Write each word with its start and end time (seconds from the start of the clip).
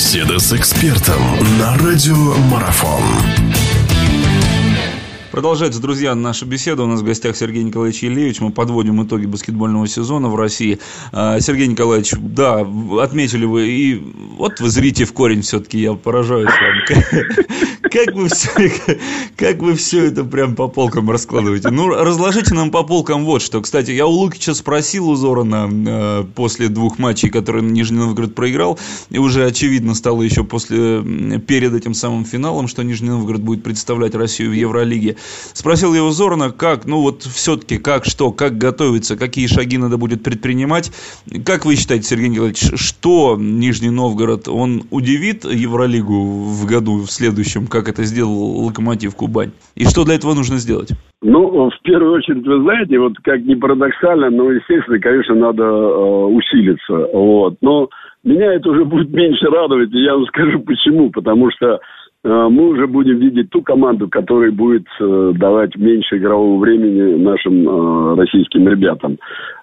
Беседа 0.00 0.38
с 0.38 0.50
экспертом 0.54 1.20
на 1.58 1.76
радиомарафон. 1.76 3.02
Продолжается, 5.30 5.78
друзья, 5.78 6.14
наша 6.14 6.46
беседа. 6.46 6.84
У 6.84 6.86
нас 6.86 7.02
в 7.02 7.04
гостях 7.04 7.36
Сергей 7.36 7.62
Николаевич 7.62 8.02
Ильевич. 8.02 8.40
Мы 8.40 8.50
подводим 8.50 9.04
итоги 9.04 9.26
баскетбольного 9.26 9.86
сезона 9.86 10.28
в 10.28 10.36
России. 10.36 10.80
А, 11.12 11.38
Сергей 11.40 11.66
Николаевич, 11.66 12.14
да, 12.18 12.66
отметили 12.98 13.44
вы, 13.44 13.68
и 13.68 14.02
вот 14.38 14.58
вы 14.58 14.70
зрите 14.70 15.04
в 15.04 15.12
корень 15.12 15.42
все-таки, 15.42 15.78
я 15.78 15.92
поражаюсь 15.92 16.48
вам. 16.48 17.79
Как 17.90 18.14
вы 18.14 18.28
все, 18.28 18.48
как 19.36 19.58
вы 19.58 19.74
все 19.74 20.04
это 20.04 20.22
прям 20.24 20.54
по 20.54 20.68
полкам 20.68 21.10
раскладываете? 21.10 21.70
Ну, 21.70 21.88
разложите 21.88 22.54
нам 22.54 22.70
по 22.70 22.84
полкам 22.84 23.24
вот 23.24 23.42
что. 23.42 23.60
Кстати, 23.60 23.90
я 23.90 24.06
у 24.06 24.10
Лукича 24.10 24.54
спросил 24.54 25.08
у 25.08 25.16
Зорана 25.16 25.68
э, 25.70 26.24
после 26.34 26.68
двух 26.68 26.98
матчей, 26.98 27.30
которые 27.30 27.64
Нижний 27.64 27.98
Новгород 27.98 28.34
проиграл, 28.34 28.78
и 29.10 29.18
уже 29.18 29.44
очевидно 29.44 29.94
стало 29.94 30.22
еще 30.22 30.44
после, 30.44 31.02
перед 31.40 31.74
этим 31.74 31.94
самым 31.94 32.24
финалом, 32.24 32.68
что 32.68 32.84
Нижний 32.84 33.08
Новгород 33.08 33.40
будет 33.40 33.64
представлять 33.64 34.14
Россию 34.14 34.50
в 34.50 34.54
Евролиге. 34.54 35.16
Спросил 35.52 35.92
его 35.92 36.12
Зорана, 36.12 36.50
как, 36.50 36.84
ну 36.84 37.00
вот 37.00 37.24
все-таки, 37.24 37.78
как, 37.78 38.04
что, 38.04 38.30
как 38.30 38.56
готовиться, 38.56 39.16
какие 39.16 39.48
шаги 39.48 39.78
надо 39.78 39.96
будет 39.96 40.22
предпринимать. 40.22 40.92
Как 41.44 41.64
вы 41.64 41.74
считаете, 41.74 42.06
Сергей 42.06 42.28
Николаевич, 42.28 42.70
что 42.76 43.36
Нижний 43.36 43.90
Новгород, 43.90 44.46
он 44.46 44.84
удивит 44.90 45.44
Евролигу 45.44 46.22
в 46.22 46.66
году 46.66 47.02
в 47.02 47.10
следующем, 47.10 47.66
как 47.66 47.79
это 47.88 48.04
сделал 48.04 48.66
Локомотив 48.66 49.14
Кубань? 49.14 49.52
И 49.74 49.84
что 49.84 50.04
для 50.04 50.14
этого 50.14 50.34
нужно 50.34 50.56
сделать? 50.56 50.90
Ну, 51.22 51.70
в 51.70 51.82
первую 51.82 52.14
очередь, 52.14 52.46
вы 52.46 52.62
знаете, 52.62 52.98
вот 52.98 53.14
как 53.22 53.40
ни 53.42 53.54
парадоксально, 53.54 54.30
но, 54.30 54.50
естественно, 54.50 54.98
конечно, 54.98 55.34
надо 55.34 55.62
э, 55.62 56.24
усилиться. 56.26 57.08
Вот. 57.12 57.56
Но 57.60 57.88
меня 58.24 58.54
это 58.54 58.70
уже 58.70 58.84
будет 58.84 59.10
меньше 59.12 59.46
радовать, 59.46 59.92
и 59.92 60.02
я 60.02 60.14
вам 60.14 60.26
скажу 60.26 60.60
почему. 60.60 61.10
Потому 61.10 61.50
что 61.50 61.80
мы 62.22 62.68
уже 62.68 62.86
будем 62.86 63.18
видеть 63.18 63.50
ту 63.50 63.62
команду, 63.62 64.08
которая 64.08 64.50
будет 64.50 64.86
э, 65.00 65.32
давать 65.36 65.74
меньше 65.76 66.18
игрового 66.18 66.58
времени 66.60 67.22
нашим 67.22 67.66
э, 67.66 68.16
российским 68.16 68.68
ребятам. 68.68 69.18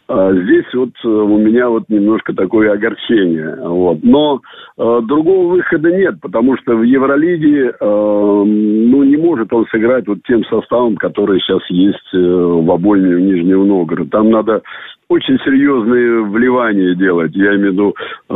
Здесь 0.10 0.74
вот 0.74 0.92
у 1.04 1.38
меня 1.38 1.68
вот 1.68 1.84
немножко 1.90 2.34
такое 2.34 2.72
огорчение. 2.72 3.58
Вот. 3.62 4.00
Но 4.04 4.40
э, 4.78 5.02
другого 5.06 5.52
выхода 5.52 5.92
нет, 5.92 6.16
потому 6.22 6.56
что 6.58 6.78
в 6.78 6.84
Евролиге 6.84 7.72
э, 7.72 7.74
ну, 7.82 9.04
не 9.04 9.18
может 9.18 9.52
он 9.52 9.66
сыграть 9.70 10.08
вот 10.08 10.20
тем 10.26 10.46
составом, 10.46 10.96
который 10.96 11.42
сейчас 11.42 11.62
есть 11.70 12.14
э, 12.14 12.18
в 12.18 12.72
обойме 12.72 13.18
в 13.18 13.20
Нижнего 13.20 13.66
Новгорода. 13.66 14.10
Там 14.10 14.30
надо 14.30 14.62
очень 15.10 15.38
серьезные 15.40 16.24
вливания 16.24 16.96
делать. 16.96 17.36
Я 17.36 17.56
имею 17.56 17.72
в 17.72 17.74
виду 17.74 17.96
э, 18.30 18.34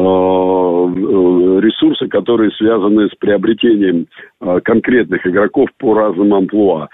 ресурсы, 1.02 2.08
которые 2.08 2.52
связаны 2.52 3.08
с 3.08 3.16
приобретением 3.16 4.08
э, 4.42 4.60
конкретных 4.64 5.26
игроков 5.26 5.70
по 5.78 5.94
разным 5.94 6.34
амплуа. 6.34 6.90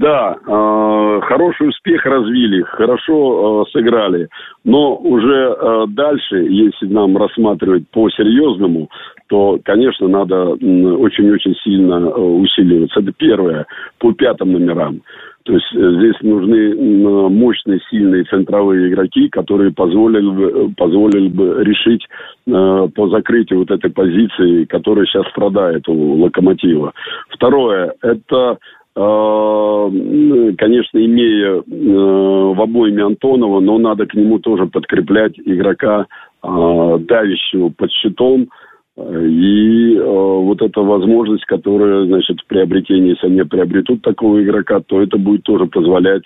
Да, 0.00 0.34
э, 0.34 1.20
хороший 1.24 1.68
успех 1.68 2.06
развили, 2.06 2.62
хорошо 2.62 3.66
э, 3.66 3.70
сыграли, 3.70 4.28
но 4.64 4.96
уже 4.96 5.54
э, 5.54 5.84
дальше, 5.88 6.36
если 6.38 6.86
нам 6.86 7.18
рассматривать 7.18 7.86
по-серьезному, 7.90 8.88
то, 9.28 9.58
конечно, 9.62 10.08
надо 10.08 10.52
очень-очень 10.52 11.54
сильно 11.62 11.96
э, 11.96 12.18
усиливаться. 12.18 13.00
Это 13.00 13.12
первое, 13.12 13.66
по 13.98 14.14
пятым 14.14 14.52
номерам. 14.52 15.02
То 15.44 15.54
есть 15.54 15.66
э, 15.74 15.92
здесь 15.98 16.20
нужны 16.22 17.28
мощные, 17.30 17.80
сильные 17.90 18.24
центровые 18.24 18.90
игроки, 18.90 19.28
которые 19.28 19.72
позволили 19.72 20.28
бы, 20.28 20.72
позволили 20.76 21.28
бы 21.28 21.64
решить 21.64 22.06
э, 22.46 22.88
по 22.94 23.08
закрытию 23.08 23.60
вот 23.60 23.70
этой 23.70 23.90
позиции, 23.90 24.64
которая 24.64 25.06
сейчас 25.06 25.26
страдает 25.30 25.88
у 25.88 26.14
«Локомотива». 26.22 26.92
Второе– 27.30 27.94
это 28.02 28.58
э, 28.94 30.52
конечно, 30.58 30.98
имея 30.98 31.54
э, 31.54 31.62
в 31.64 32.60
обойме 32.60 33.04
Антонова, 33.04 33.60
но 33.60 33.78
надо 33.78 34.06
к 34.06 34.14
нему 34.14 34.38
тоже 34.40 34.66
подкреплять 34.66 35.38
игрока, 35.38 36.06
давящего 36.42 37.68
под 37.68 37.92
щитом, 37.92 38.48
и 38.96 39.96
э, 39.96 40.02
вот 40.02 40.60
эта 40.62 40.80
возможность, 40.80 41.44
которая, 41.44 42.06
значит, 42.06 42.40
в 42.40 42.46
приобретении, 42.46 43.10
если 43.10 43.26
они 43.26 43.42
приобретут 43.44 44.02
такого 44.02 44.42
игрока, 44.42 44.80
то 44.80 45.00
это 45.00 45.16
будет 45.16 45.44
тоже 45.44 45.66
позволять 45.66 46.24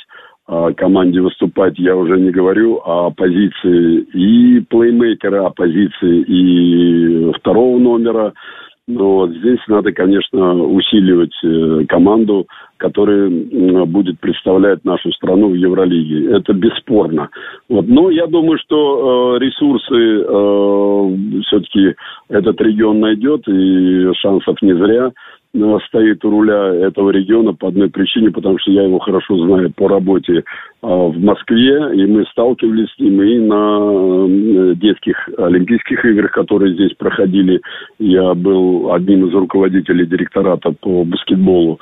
э, 0.48 0.72
команде 0.76 1.20
выступать. 1.20 1.78
Я 1.78 1.96
уже 1.96 2.18
не 2.18 2.30
говорю 2.30 2.80
о 2.84 3.10
позиции 3.10 4.00
и 4.14 4.60
плеймейкера, 4.60 5.46
о 5.46 5.50
позиции 5.50 6.22
и 6.22 7.32
второго 7.38 7.78
номера. 7.78 8.32
Но 8.86 9.14
вот 9.14 9.30
здесь 9.30 9.60
надо, 9.66 9.92
конечно, 9.92 10.62
усиливать 10.62 11.34
э, 11.42 11.86
команду, 11.88 12.46
которая 12.76 13.30
будет 13.86 14.20
представлять 14.20 14.84
нашу 14.84 15.10
страну 15.12 15.48
в 15.48 15.54
Евролиге. 15.54 16.30
Это 16.36 16.52
бесспорно. 16.52 17.30
Вот. 17.70 17.88
Но 17.88 18.10
я 18.10 18.26
думаю, 18.26 18.58
что 18.58 19.36
э, 19.36 19.38
ресурсы 19.38 20.20
э, 20.20 21.42
все-таки 21.44 21.94
этот 22.28 22.60
регион 22.60 23.00
найдет, 23.00 23.48
и 23.48 24.12
шансов 24.20 24.60
не 24.60 24.74
зря 24.74 25.12
стоит 25.86 26.24
у 26.24 26.30
руля 26.30 26.74
этого 26.86 27.10
региона 27.10 27.54
по 27.54 27.68
одной 27.68 27.88
причине, 27.88 28.30
потому 28.30 28.58
что 28.58 28.72
я 28.72 28.82
его 28.82 28.98
хорошо 28.98 29.36
знаю 29.38 29.72
по 29.74 29.88
работе 29.88 30.38
э, 30.38 30.42
в 30.82 31.16
Москве, 31.18 31.94
и 31.94 32.06
мы 32.06 32.24
сталкивались 32.26 32.90
с 32.90 32.98
ним 32.98 33.22
и 33.22 33.38
на 33.38 34.74
детских 34.74 35.16
Олимпийских 35.38 36.04
играх, 36.04 36.32
которые 36.32 36.74
здесь 36.74 36.92
проходили. 36.94 37.60
Я 37.98 38.34
был 38.34 38.92
одним 38.92 39.26
из 39.26 39.34
руководителей 39.34 40.06
директората 40.06 40.72
по 40.80 41.04
баскетболу 41.04 41.78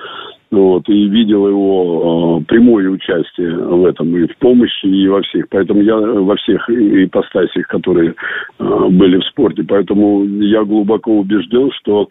вот, 0.53 0.87
и 0.87 1.09
видел 1.09 1.49
его 1.49 2.41
э, 2.41 2.45
прямое 2.45 2.91
участие 2.91 3.57
в 3.57 3.87
этом 3.87 4.15
и 4.15 4.27
в 4.27 4.37
помощи, 4.37 4.85
и 4.85 5.09
во 5.09 5.23
всех. 5.23 5.47
Поэтому 5.49 5.81
я 5.81 5.97
во 5.97 6.37
всех 6.37 6.69
ипостасях, 6.69 7.67
которые 7.69 8.11
э, 8.59 8.89
были 8.91 9.19
в 9.19 9.25
спорте. 9.25 9.65
Поэтому 9.67 10.25
я 10.25 10.63
глубоко 10.65 11.21
убежден, 11.21 11.71
что 11.81 12.09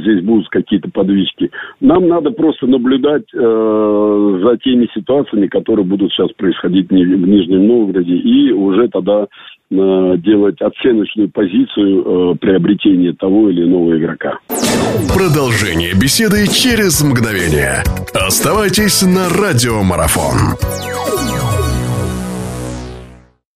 здесь 0.00 0.24
будут 0.24 0.48
какие-то 0.48 0.90
подвижки. 0.90 1.50
Нам 1.80 2.08
надо 2.08 2.30
просто 2.30 2.66
наблюдать 2.66 3.24
э, 3.34 4.40
за 4.44 4.56
теми 4.58 4.88
ситуациями, 4.94 5.46
которые 5.46 5.84
будут 5.84 6.12
сейчас 6.12 6.30
происходить 6.32 6.88
в 6.88 6.92
Нижнем 6.92 7.66
Новгороде, 7.66 8.14
и 8.14 8.52
уже 8.52 8.88
тогда 8.88 9.26
э, 9.70 10.16
делать 10.18 10.60
оценочную 10.60 11.30
позицию 11.30 12.34
э, 12.34 12.36
приобретения 12.38 13.12
того 13.12 13.50
или 13.50 13.64
иного 13.64 13.98
игрока. 13.98 14.38
Продолжение 15.14 15.92
беседы 15.94 16.46
через 16.46 17.02
мгновение. 17.02 17.82
Оставайтесь 18.14 19.02
на 19.02 19.28
радиомарафон. 19.28 20.91